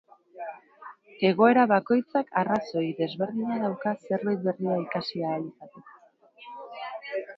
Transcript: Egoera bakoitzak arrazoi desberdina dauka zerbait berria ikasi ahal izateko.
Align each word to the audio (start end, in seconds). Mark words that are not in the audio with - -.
Egoera 1.29 1.65
bakoitzak 1.71 2.33
arrazoi 2.41 2.87
desberdina 3.01 3.59
dauka 3.67 3.95
zerbait 4.09 4.43
berria 4.49 4.79
ikasi 4.89 5.23
ahal 5.31 5.49
izateko. 5.51 5.99